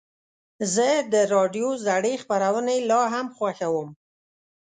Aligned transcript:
زه 0.73 0.87
د 1.13 1.15
راډیو 1.33 1.69
زړې 1.85 2.13
خپرونې 2.23 2.77
لا 2.89 3.01
هم 3.13 3.27
خوښوم. 3.35 3.89